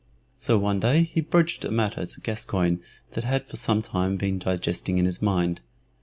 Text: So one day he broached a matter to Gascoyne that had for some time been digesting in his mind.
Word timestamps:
So 0.35 0.57
one 0.57 0.79
day 0.79 1.03
he 1.03 1.21
broached 1.21 1.63
a 1.63 1.69
matter 1.69 2.03
to 2.07 2.21
Gascoyne 2.21 2.79
that 3.11 3.23
had 3.23 3.47
for 3.47 3.55
some 3.57 3.83
time 3.83 4.17
been 4.17 4.39
digesting 4.39 4.97
in 4.97 5.05
his 5.05 5.21
mind. 5.21 5.61